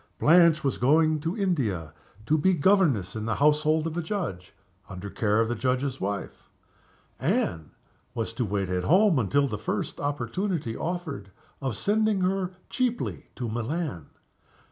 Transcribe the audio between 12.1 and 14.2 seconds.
her cheaply to Milan.